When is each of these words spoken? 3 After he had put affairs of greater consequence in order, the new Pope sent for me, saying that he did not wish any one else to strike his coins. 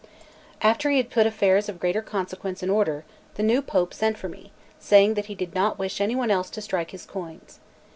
3 0.01 0.09
After 0.67 0.89
he 0.89 0.97
had 0.97 1.11
put 1.11 1.27
affairs 1.27 1.69
of 1.69 1.77
greater 1.79 2.01
consequence 2.01 2.63
in 2.63 2.71
order, 2.71 3.03
the 3.35 3.43
new 3.43 3.61
Pope 3.61 3.93
sent 3.93 4.17
for 4.17 4.27
me, 4.27 4.51
saying 4.79 5.13
that 5.13 5.27
he 5.27 5.35
did 5.35 5.53
not 5.53 5.77
wish 5.77 6.01
any 6.01 6.15
one 6.15 6.31
else 6.31 6.49
to 6.49 6.59
strike 6.61 6.89
his 6.89 7.05
coins. 7.05 7.59